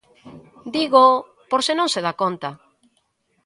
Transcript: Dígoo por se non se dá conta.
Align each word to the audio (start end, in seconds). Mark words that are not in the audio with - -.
Dígoo 0.75 1.17
por 1.49 1.61
se 1.67 1.73
non 1.79 1.91
se 1.93 2.03
dá 2.05 2.13
conta. 2.21 2.49